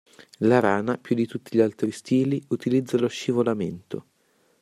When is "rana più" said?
0.59-1.15